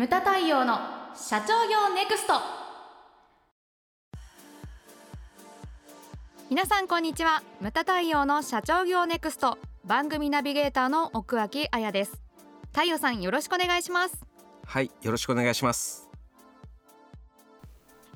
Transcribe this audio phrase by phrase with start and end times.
[0.00, 0.78] ムタ太陽の
[1.14, 2.32] 社長業ネクスト。
[6.48, 7.42] 皆さんこんにちは。
[7.60, 9.58] ムタ太陽の社長業ネクスト。
[9.84, 12.18] 番組ナビゲーターの奥脇彩です。
[12.72, 14.24] 太陽さんよろしくお願いします。
[14.64, 16.08] はいよろしくお願いします。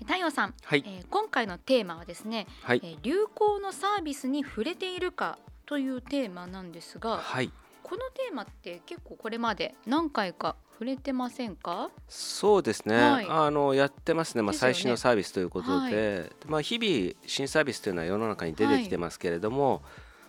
[0.07, 0.85] 太陽さん、はい。
[0.87, 2.80] えー今回のテーマはですね、はい。
[2.82, 7.51] えー流行のサービスに触れているかというテーマなんですがはい
[7.85, 11.91] このテーマって結構これまで何回か触れてませんか？
[12.09, 13.27] そうですね、はい。
[13.29, 15.93] あのやってますね、まあ、最新のサービスということで、はい。
[15.93, 19.82] でまあ、日々新サービスというのは世の中に出てきてますけれども、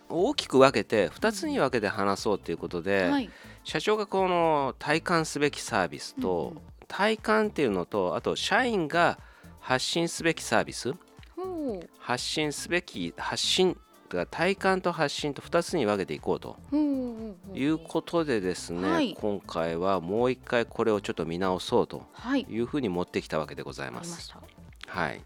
[0.10, 3.30] 大きく分けて2つに分けて話そうということで、はい。
[3.64, 6.62] 社長がこの体感すべきサービスと、うんうん。
[6.88, 9.18] 体感っていうのとあと社員が
[9.60, 10.94] 発信すべきサービス。
[11.98, 13.76] 発信すべき発信
[14.10, 16.58] が体感と発信と2つに分けていこうと
[17.54, 19.14] いうことでですね、はい。
[19.20, 22.46] 今回はもう一回これをちょっと見直そうとはい。
[22.50, 24.00] いうふうに持ってきたわけでございま。
[24.00, 24.34] ます
[24.88, 25.22] はい、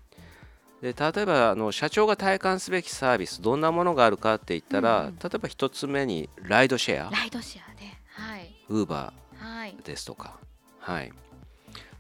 [0.82, 5.16] で例えばあの社長が体感すべきサービスどんなものがあるかって言ったら、うんうん。
[5.18, 7.12] 例えば一つ目にライドシェア。
[7.12, 8.56] ライドシェアではい。
[8.70, 9.76] ウーバはい。
[9.80, 10.38] ーですとか。
[10.80, 11.12] はい。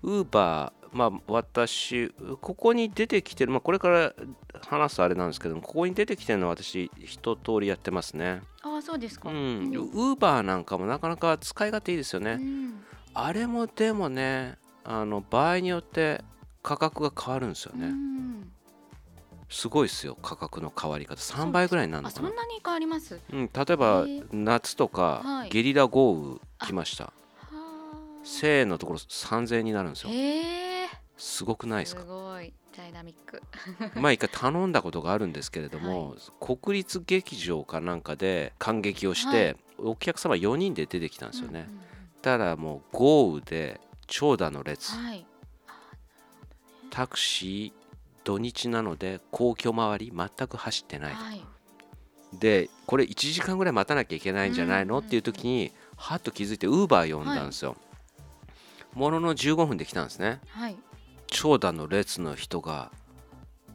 [0.02, 2.10] ウーバーまあ私
[2.42, 4.14] ここに出てきてる、まあ、これから
[4.68, 8.42] 話すあれなんですけどもここに出てきてるのは私一通りやってますね。
[8.62, 9.30] ああそうですか。
[9.30, 12.84] ウーバーなんかもなかなか使い勝手いいですよね、うん。
[13.14, 16.24] あれもでもねあの場合によって
[16.64, 18.52] 価格が変わるんですよね、うん。
[19.50, 21.16] すごいですよ価格の変わり方。
[21.16, 22.28] 3倍ぐらいになるのかな。
[22.28, 23.20] あそんなに変わります？
[23.32, 25.50] うん、例えば夏とか、はい。
[25.50, 27.06] ゲリラ豪雨来ました。
[27.06, 27.12] は
[28.24, 30.16] 1000円のところ3000円になるんですあよ。
[30.16, 30.69] へえ
[31.20, 32.04] すごくないですか？
[32.04, 33.44] ごいダイナミック。
[34.00, 41.90] まあ一回頼んだことがあるんですけれども、国立劇場かなんかで感激をして、お客様4人で出てきたんですよね、うんうん
[42.22, 45.26] たらもう豪雨で長蛇の列、うんはい
[46.90, 47.74] タクシー
[48.26, 51.46] 土日なので皇居周り全く走ってない、はい。
[52.34, 57.78] でこれ1時間ぐらい待たなきゃいけないんじゃないの、うんっていう時にはっと気づいてウーバー呼んだんですよ、
[58.94, 60.42] ものの15分で来たんですね。
[60.50, 60.78] はい
[61.30, 62.92] 長蛇の列の人が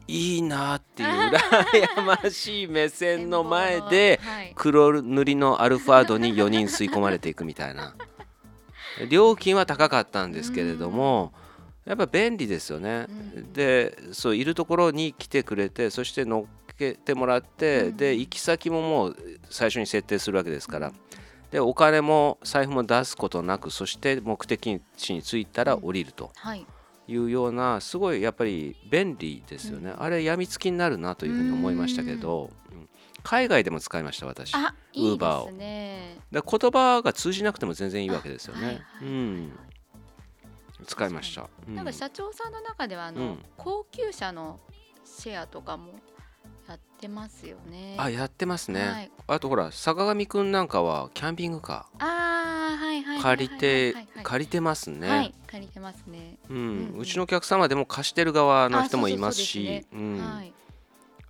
[0.07, 4.53] いいなっていう羨ましい目線の前で はい。
[4.55, 7.95] 黒塗りのアルファードに4人吸い込まれていくみたいな。
[9.09, 11.33] 料金は高かったんですけれども
[11.85, 13.07] やっぱ便利ですよね。
[13.09, 13.53] うん。
[13.53, 17.97] でそういるところに来てくれてそして乗っけてもらってうん。
[17.97, 19.17] で行き先ももう
[19.49, 20.91] 最初に設定するわけですから。
[21.49, 26.31] でお金も財布も出すことなくそして目的地に着いたら降りると。
[26.35, 26.65] はい
[27.07, 30.03] いうようなすごいやっぱり便利ですよね、うん。
[30.03, 32.89] あれやみつきになるなというふうに思いましたけど、うん。
[33.23, 34.51] 海外でも使いました私。
[34.51, 36.17] だかあいい Uber をですね。
[36.31, 39.51] ら言葉が通じなくても全然いいわけですよね、はいはいうん。
[40.85, 43.39] 使いました、うんなんか社長さんの中ではあの、うん。
[43.57, 44.59] 高級車の
[45.03, 45.99] シェアとかもや
[47.05, 47.95] ってますよね。
[47.97, 49.11] あやってますね、はい。
[49.27, 53.93] あとほら坂上くんなんかはキャンピングカあーはいはいはいはいー借りて
[54.23, 56.37] 借りてますね、はい借りてますね。
[56.49, 56.95] うん。
[56.97, 59.85] うちのお客様でも貸してる側の人もいますし。
[59.89, 60.19] そうそううん。
[60.19, 60.53] はい。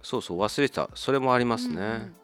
[0.01, 0.89] そうそう忘れてた。
[0.95, 2.15] それもありますね、うんうん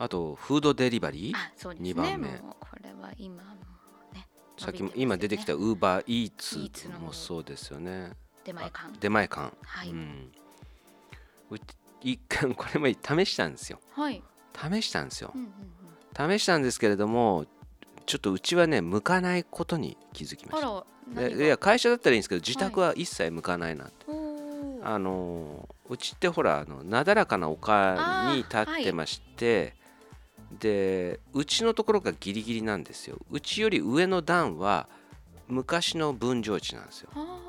[0.00, 1.36] あとフードデリバリー？
[1.36, 1.94] あそうです二ね。
[1.94, 2.28] 番目。
[2.28, 3.50] これは今も
[4.14, 4.28] ね。
[4.56, 6.32] さっきも今出てきたウーバーイー
[6.70, 8.12] ツもそうですよね。
[8.44, 8.96] 出前館。
[9.00, 10.30] 出前館、はい、うん、
[11.50, 11.58] う
[12.02, 13.80] 一回これも試したんですよ。
[13.92, 14.22] はい。
[14.54, 15.32] 試したんですよ。
[15.34, 16.38] うんうんうん。
[16.38, 17.46] 試したんですけれども
[18.06, 20.62] ちょっとうちはね向かないことに気づきまあし
[21.14, 24.86] たいや会社だったらいいんですけど自宅は一切向かないなって、おー。
[24.86, 29.74] あのうちってほらあのなだらかな丘に立ってまして、
[30.58, 33.18] でうちのところがギリギリなんですよ。
[33.30, 34.88] うちより上の段は
[35.48, 37.10] 昔の分譲地なんですよ。
[37.14, 37.47] あ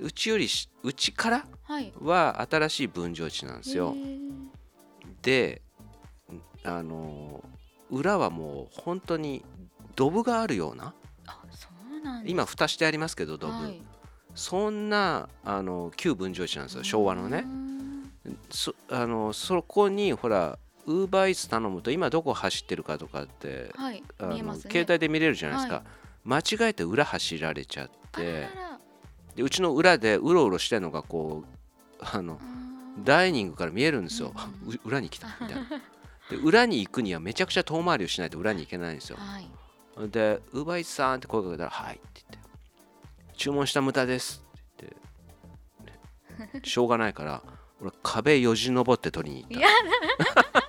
[0.00, 1.92] うちよりしうちからーはい。
[2.00, 3.94] は新しい分譲地なんですよ。
[3.96, 4.20] へー。
[5.22, 5.62] で
[6.64, 7.42] あの
[7.90, 9.44] 裏はもう本当に
[9.96, 10.94] ドブがあるような
[12.24, 13.82] 今蓋してありますけどドブ、はい。
[14.34, 17.40] そんなあの旧分譲地なんですよ昭和のうね。
[17.40, 18.10] ん
[18.50, 24.02] そあのそこにほらウーバーイーツ頼むと今どこ走ってるかとかってはいね。
[24.62, 25.84] 携帯で見れるじゃないですか、はい。
[26.24, 28.69] 間違えて裏走られちゃってあら
[29.34, 31.50] でうちの裏でうろうろしてるのがこう
[32.00, 32.38] あの
[33.04, 34.32] ダイニングから見えるんですよ、
[34.64, 35.66] うんう裏に来たみたいな。
[36.30, 39.16] で裏に行くにはめちゃくちゃ遠回りをしないと裏に行けないんですよ。
[39.18, 39.48] はい。
[40.08, 42.48] で「ウーバーイーツさん」って声かけたら「はい」って言って
[43.36, 44.42] 「注文した無駄です」
[44.74, 44.96] って
[46.38, 46.68] 言って。
[46.68, 47.42] しょうがないから
[47.80, 49.62] 俺壁よじ登って取りに行っ
[50.52, 50.59] た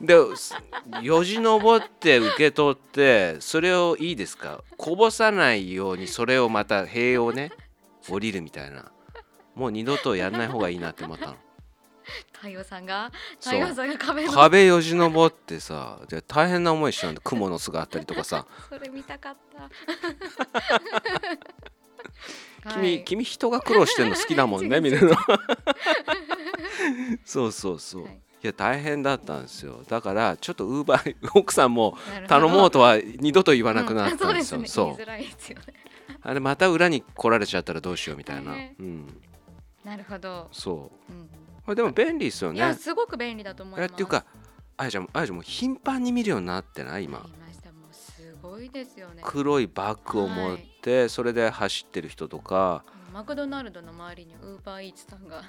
[0.00, 0.54] です
[1.02, 4.62] よじ登って受け取ってそれをいいですか？
[4.76, 7.52] こぼさないようにそれをまた塀をね
[8.08, 8.90] 降りるみたいな。
[9.54, 11.36] もう二度とやらない方がいいなって思ったの。
[12.32, 13.10] 太陽さんが？
[13.40, 14.32] 太陽さんが壁の。
[14.32, 18.46] 壁よじ登ってさで大変な思いしちゃうんだ蜘蛛の巣があったりとかさ。
[18.68, 19.70] それ見たかった。
[22.74, 25.16] 君、君人が苦労してるの好きだもんねみたいな
[27.24, 29.82] そうそうそう、はいい、や大変だったんですよ。
[29.88, 31.96] だからちょっとウーバー奥さんも
[32.28, 35.06] 頼もうとは二度と言わなくなったんですよ、うんそうそうですね。
[35.06, 35.64] 言いづらいですよね。
[36.22, 39.20] あれまた裏に来られちゃったらどうしようみたいな、うん。
[39.84, 41.12] なるほど、そう。
[41.12, 41.28] うん
[41.64, 43.90] これでも便利ですよいやねすごく便利だと思います。
[43.90, 44.26] えっていうか
[44.76, 47.26] あやちゃんあやちゃんもう頻繁に見るようになってない今。
[47.90, 49.22] すごいですよね。
[49.24, 52.84] 黒いバッグを持って、それで走ってる人とか。
[53.12, 55.42] マクドナルドの周りにウーバーイーツさんが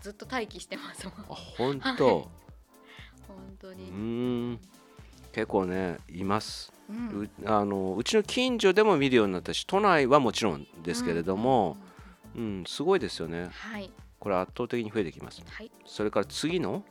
[0.00, 1.14] ずっと待機してますもん。
[1.30, 2.24] あ本当、はい。
[3.26, 4.60] 本当うにーん
[5.32, 7.22] 結構ねいます、うん。
[7.22, 11.76] うあのうちの近所でも見るようになったし都内はもちろんですけれども、
[12.34, 12.58] うんうんうん。
[12.58, 13.48] うんすごいですよね。
[13.52, 13.90] はい。
[14.18, 15.42] これ圧倒的に増えてきます。
[15.46, 15.70] はい。
[15.86, 16.82] それから次の？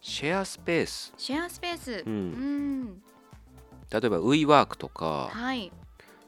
[0.00, 1.12] シェアスペース。
[1.16, 2.04] シェアスペース。
[2.06, 2.12] うん。
[2.12, 3.02] うん。
[3.90, 5.72] 例えば WeWork とかはい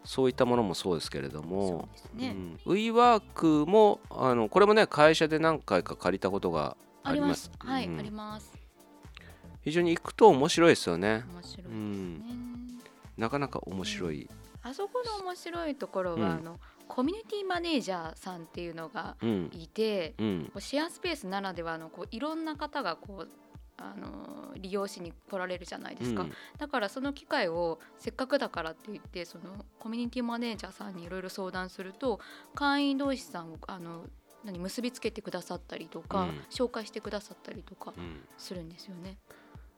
[0.04, 2.34] そういったものもそうですけれどもね、
[2.66, 7.42] うん、WeWork もあのこれもね会社で何回か借りたことがあありまります。
[7.44, 7.98] すはい、うん。
[7.98, 8.52] あります。
[9.62, 11.24] 非常に行くと面白いですよね。
[11.32, 12.24] 面白いですね、
[13.18, 14.28] なかなか面白い、
[14.62, 16.24] あそこの面白いところは、うん。
[16.24, 19.50] あのコミュニティマネージャーさんっていうのがうん。
[19.52, 20.14] いて、
[20.58, 23.28] シェアスペースならではのこういろんな方がこう
[23.82, 26.32] あの利用しに来られるじゃないですか、うん。
[26.58, 32.20] だからその機会をせっかくだからって言ってそのコミュニティマネージャーさんにいろいろ相談すると
[32.54, 34.04] 会員同士さんをあの
[34.44, 36.28] 何結びつけてくださったりとか、うん。
[36.50, 38.20] 紹介してくださったりとかうん。
[38.36, 39.16] するんですよね。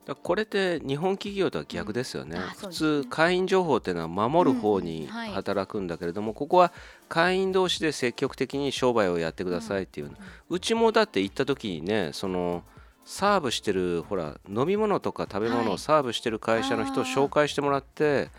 [0.04, 2.42] だこれって日本企業とは逆ですよね、うん。
[2.42, 5.30] あそう普通会員情報っていうのは守る方にうんはい。
[5.30, 6.72] 働くんだけれども、ここは
[7.08, 10.10] 会員同士で積極的に商売をやってくださいっていう、
[10.48, 12.64] うちもだって行った時にねその
[13.04, 15.68] サーブしてるほら飲み物とか食べ物はい。
[15.70, 18.30] をサーブしてる会社の人を紹介してもらって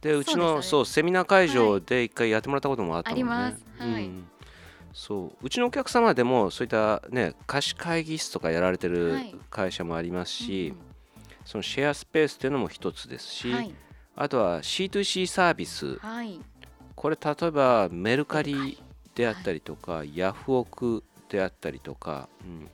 [0.00, 3.24] でうちのそうですそうセミナー会場で一回やってもらったこともあったもんね。
[3.24, 4.28] はいうん
[4.92, 5.46] そう。
[5.46, 9.36] うちのお客様でもそういったね貸し会議室とかやられてるはい。
[9.50, 10.86] 会社もありますし、うん
[11.46, 13.72] そのシェアスペースっていうのも一つですし、はい。
[14.16, 15.96] あとは C2C サービス。
[15.98, 16.40] はい。
[16.96, 18.82] これ例えばメルカリ
[19.14, 22.68] であったりとか、ヤフオクであったりとか、うん、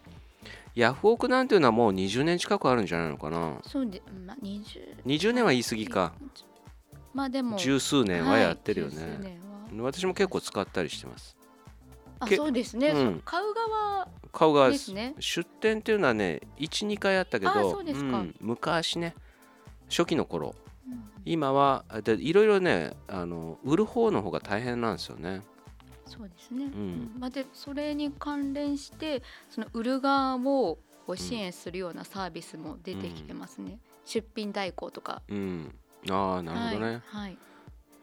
[0.75, 3.59] ヤフオクなんていうのはもう20年近くあるんじゃないのかな？
[3.63, 6.13] そうで、まあ、20 20年は言い過ぎか。
[7.13, 7.59] まあでも。
[7.59, 9.39] 十数年はやってるよね、年
[9.81, 9.85] は。
[9.85, 11.37] 私も結構使ったりしてます。
[12.21, 12.95] あけそうですね、うん。
[12.95, 13.43] そう買
[14.49, 15.15] う側ですね。
[15.19, 19.15] 出店っていうのはね12回あったけどうん昔ね
[19.91, 20.55] 初期の頃。
[20.89, 21.03] うん。
[21.27, 25.43] 今はでいろいろねあの売る方の方が大変なんですよね
[26.07, 26.69] そうですね、ん。
[26.69, 27.13] うん。
[27.19, 30.79] まあ、でそれに関連してその売る側を
[31.15, 35.23] 支援するようなサービスも出てきてますね、出品代行とか。
[35.29, 35.75] うん。
[36.11, 37.01] ああなるほどね、はい。
[37.07, 37.39] はい。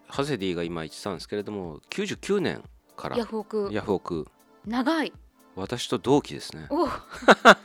[0.08, 2.64] ハセディが今言ってたんですけれども99年
[2.96, 3.18] から。
[3.18, 3.70] ヤフオク。
[3.72, 4.28] ヤフオク。
[4.66, 5.14] 長い。
[5.56, 6.68] 私と同期ですね。
[6.70, 6.88] お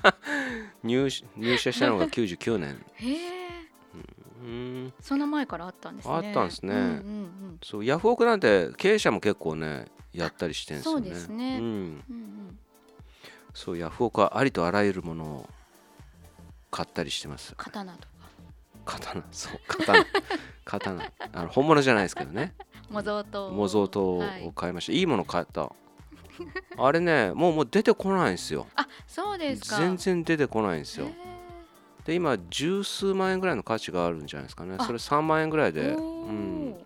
[0.82, 2.84] 入社入社したのが99年。
[2.96, 3.44] へえ
[4.42, 4.92] うん。
[5.00, 6.14] その前からあったんですね。
[6.14, 6.74] あったんですね。
[6.74, 7.58] うんうん。
[7.62, 11.06] そうヤフオクなんて経営者も結構ねやったりしてるんですよね。
[11.06, 11.58] そうですね。
[11.58, 11.72] うん、うんう
[12.14, 12.58] ん。
[13.52, 15.48] そうヤフオクはありとあらゆるものを
[16.70, 17.54] 買ったりしてます。
[17.56, 18.06] 刀とか。
[18.84, 20.04] 刀そう刀。
[20.64, 21.12] 刀。
[21.32, 22.54] あの本物じゃないですけどね。
[22.90, 23.48] 模造刀。
[23.48, 25.70] 模造刀はいを買いました、い、いもの買った。
[26.76, 28.66] あれねもうもう出てこないんですよ。
[28.76, 29.78] あそうですか。
[29.78, 31.06] 全然出てこないんですよ。
[31.06, 31.14] へ
[32.04, 34.76] で今十数万円ぐらいの価値があるんじゃないですかね。
[34.78, 36.76] あそれ3万円ぐらいえでうん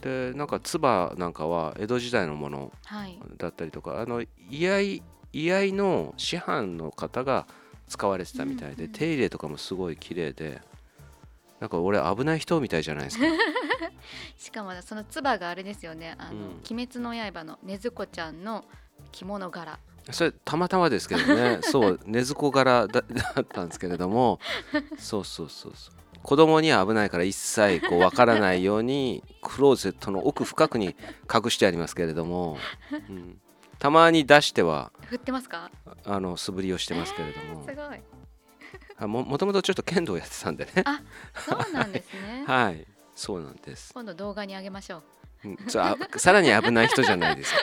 [0.00, 3.18] でなんか唾なんかは江戸時代のものはい。
[3.38, 5.02] だったりとかあの居合
[5.32, 7.46] 居合の師範の方が
[7.88, 10.60] 使われてたみたいで、うんうん手入れとかもすごい綺麗で
[11.60, 13.24] なんか俺危ない人みたいじゃないですか。
[14.38, 16.14] しかもその唾があれですよね。
[16.18, 16.44] あの、うん。
[16.70, 18.64] 鬼滅の刃の禰豆子ちゃんの
[19.10, 19.78] 着物柄。
[20.10, 21.58] それたまたまですけどね。
[21.62, 24.38] そう禰豆子柄だだったんですけれども。
[24.98, 30.94] そうそうそうそう子供には危ないから一切こう分からないようにクローゼットの奥深くに
[31.32, 32.58] 隠してありますけれども、
[33.08, 33.40] うん、
[33.78, 35.70] たまに出しては振ってますか？
[36.04, 38.00] あの素振りをしてますけれども、 すごい。
[39.00, 40.82] あももともとちょっと剣道やってたんでね。
[40.84, 41.00] あ
[41.38, 42.44] そうなんですね。
[42.48, 42.84] はい。
[43.14, 45.02] そうなんです、今度動画にあげましょ
[45.44, 45.48] う。
[45.48, 47.60] うん、あさらに危ない人じゃないですか。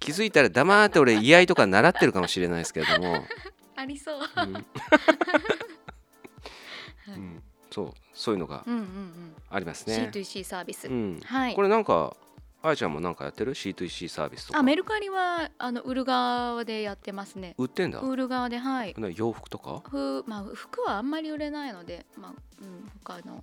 [0.00, 3.16] 気づいたら黙って俺居合とか習ってるかもしれないですけれども。
[3.16, 3.22] あ
[3.82, 4.66] ありそう、うん
[7.08, 9.34] うんそうそういうのがうんうんうん。
[9.48, 10.10] ありますね。
[10.12, 11.54] C2C サービス、うん、はい。
[11.54, 12.14] これなんか
[12.62, 14.58] あやちゃんもなんかやってる C2C サービスとか？
[14.58, 17.54] あメルカリはあの売る側でやってますね。
[17.56, 18.94] 売ってんだ、売る側ではい。
[18.98, 19.82] な洋服とか？
[19.88, 23.42] ふまあ服はあんまり売れないのでまあうん他のも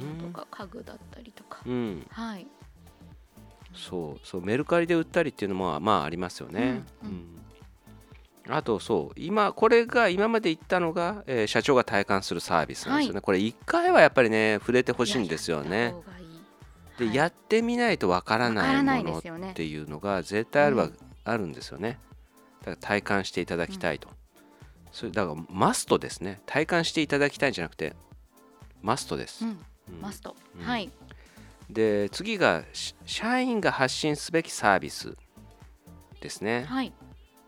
[0.00, 1.60] のとか家具だったりとか。
[1.64, 2.06] うん。
[2.10, 2.46] はい。
[3.74, 6.82] そうそうメルカリで売ったりっていうのもまあありますよね。
[7.04, 7.08] うん。
[7.08, 7.26] うん
[8.48, 13.22] あとそう今これが今まで言ったのが、えー社長が体感するサービスなんですよね、はい。
[13.22, 15.68] これ1回はやっぱりね触れてほしいんですよね。
[15.78, 15.94] いやいい。
[16.98, 17.14] で、はい。
[17.14, 20.96] やってみないとわからわないものっていうのが絶対あるわ、うん。
[21.24, 21.98] あるんですよね。
[22.60, 24.08] だから体感していただきたいと、
[24.92, 26.40] それだからマストですね。
[26.46, 27.94] 体感していただきたいんじゃなくて
[28.82, 29.50] マストです、うん。
[29.50, 29.52] う
[29.98, 30.00] ん。
[30.00, 30.64] マスト、うん。
[30.64, 30.90] はい。
[31.70, 35.16] で次がし社員が発信すべきサービス
[36.20, 36.92] ですね、はい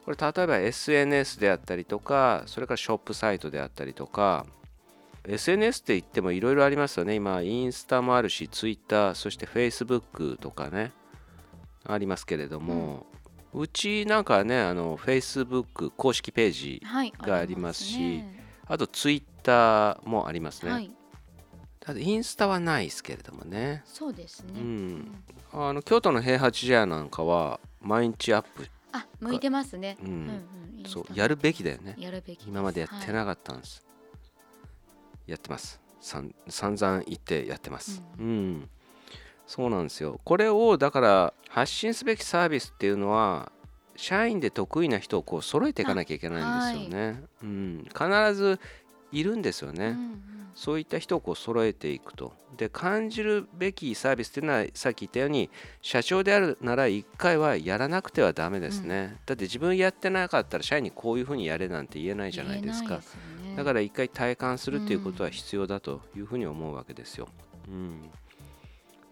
[0.08, 4.46] これ例えば SNS であったりとかそれからショップサイトであったりとか
[5.26, 7.14] SNS って言ってもいろいろありますよね。
[7.14, 10.92] 今インスタもあるし Twitter そして Facebook とかね
[11.84, 13.04] ありますけれども、
[13.52, 18.46] うちなんかはねあの Facebook 公式ページはいがありますしね。
[18.66, 20.90] あと Twitter もありますね、はい。
[21.80, 23.82] ただインスタはないですけれどもね。
[23.84, 25.22] そうですね、うん。
[25.52, 28.77] あの京都の平八時屋なんかは毎日アップ、あ
[29.20, 30.08] 向いてますね、うん。
[30.08, 30.48] うんうん
[30.87, 31.96] そうやるべきだよね。
[31.98, 33.84] やるべき今までやってはいなかったんです、
[35.26, 35.80] やってます。
[36.00, 38.02] さん散々言ってやってます。
[38.18, 38.68] ううん、
[39.46, 40.20] そうなんですよ。
[40.25, 43.50] これをだから発信すべきサービスっていうのは
[43.96, 48.60] 社員で得意な人をこう揃えていかなきゃいけないんですよね、うん、必ず
[49.12, 52.32] いるんですよね、うんうんそういった人をこう揃えていくと。
[52.56, 55.50] で感じるべきサービスっていうのはさっき言ったように
[55.80, 59.18] 社長であるなら1回はやらなくてはダメですね。
[59.24, 62.96] だって自分やってなかったら社員にこういうふうにやれなんて言えないじゃないですか。
[62.96, 63.02] ね
[63.56, 67.28] だから1回体感するっていうことは必要だというふうに思うわけですよ。
[67.68, 68.10] うん、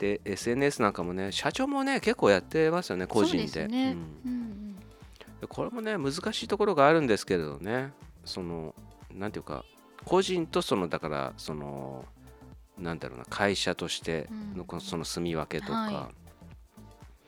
[0.00, 3.68] で SNS なんかもね社長もね結構やってますよね個人で。
[3.68, 3.92] ね
[4.24, 4.76] うんうんうん
[5.40, 7.92] でこれもね難しいところがあるんですけれどね
[8.24, 8.74] その
[9.12, 9.64] なんていうか
[10.06, 12.04] 個人とそのだからその
[12.78, 14.64] なんだろうな会社としてのうん。
[14.64, 16.10] このその住み分けとか、は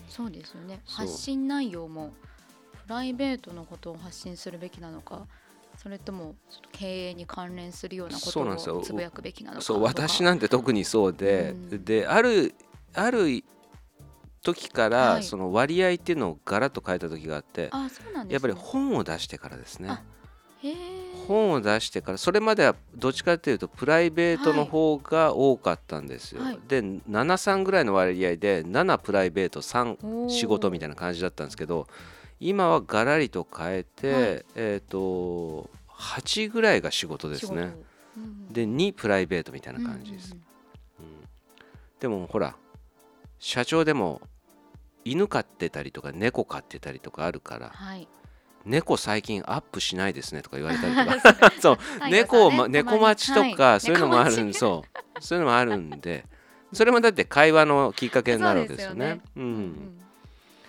[0.09, 0.81] そうですよね。
[0.87, 2.13] 発信内容も
[2.87, 5.27] プライベートのことを発信するべきなのか
[5.77, 6.35] それとも
[6.73, 8.75] 経営に関連するようなこそうなんですよ。
[8.75, 11.85] とをつぶやくべきなのかそう私なんて特にそうで、うん。
[11.85, 12.55] である
[12.95, 13.45] ある
[14.43, 15.23] 時から、はい。
[15.25, 19.91] その割合っていうのをガラッと変えた時があってあそうなんです、ね、やっぱり本を出してからですね。
[19.91, 20.03] あ
[20.63, 20.98] へえ
[21.29, 26.59] 本を出してからそれまではどっちかというとプライベートの方が多かったんですよ、はい。
[26.67, 31.87] で73ぐらいの割合で7プライベート3おー仕事みたいな感じだったんですけど
[32.41, 34.45] 今はガラリと変えて、はい。
[34.55, 37.63] えっ、と8ぐらいが仕事ですね。
[38.17, 40.35] うんで2プライベートみたいな感じです、
[40.99, 41.05] うん。
[41.05, 41.13] うん。
[42.01, 42.57] でもほら
[43.39, 44.23] 社長でも
[45.05, 48.09] 犬飼ってたりとか猫飼ってたりとかあるからはい
[48.69, 51.53] 猫最近アップしないですねとか言われたりとか。
[51.61, 53.81] そうはい猫猫待ちとか、はい。
[53.81, 55.23] そういうのもあるんそう。
[55.23, 56.27] そういうのもあるんで。
[56.73, 59.07] それもだって会話のきっかけになるわけですよね。
[59.07, 59.49] そうですよね。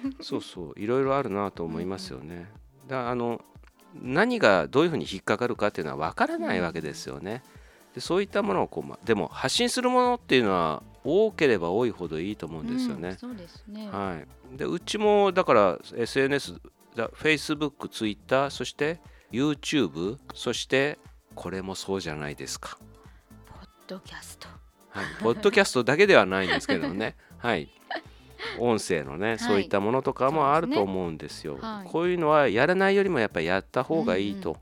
[0.03, 2.49] うん、そうそういろいろあるなと思いますよね。
[2.87, 3.41] だあの
[4.01, 7.43] 何がどういうふうに引っかかるかっていうのは分からないわけですよね。
[7.93, 13.09] でそういったものをこう、ま、でも発信するものっていうのは多ければ多いほどいいと思うんですよね。
[13.09, 13.89] うんそうですね。
[13.89, 14.19] は
[14.53, 16.59] い、でうちもだから SNS だ
[17.07, 18.99] Facebook、Twitter そして
[19.31, 20.99] YouTube そして
[21.35, 22.77] これもそうじゃないですか。
[23.45, 24.47] ポッドキャスト。
[24.89, 27.15] はい、ポッドキャストだけではないんですけどね。
[27.37, 27.69] はい。
[28.57, 31.57] 音声のね、いそういったものとかもあると思うんですよ。
[31.59, 34.51] はいこういうのはやらないよりもやっぱりやった方がいいと。
[34.51, 34.57] うん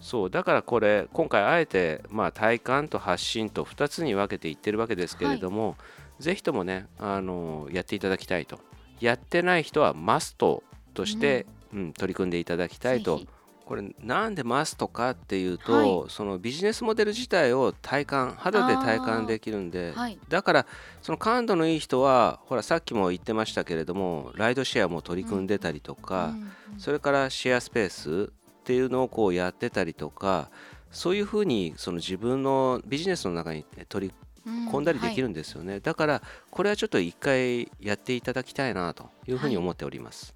[0.00, 5.76] そうだからこれ今回あえてまあ体感と発信と2つに分けていってるわけですけれども、
[6.18, 8.58] ぜひともねあのやっていただきたいと
[9.00, 10.62] やってない人はマスト
[10.94, 13.20] として、うん取り組んでいただきたいと。
[13.64, 20.18] これなんでマストかっていうと、そのビジネスモデル自体を体感肌で体感できるんで、はい。
[20.28, 20.66] だから
[21.02, 26.78] その感度のいい人はほらさっきも言ってましたけれどもライドシェアも取り組んでたりとか、うんうん。
[26.78, 30.48] それからシェアスペースっていうのをこうやってたりとか
[30.92, 34.14] そういうふうにその自分のビジネスの中に取り
[34.46, 40.35] 込んだりできるんですよね、だからこれはちょっと一回やっていただきたいなというふうに思っております、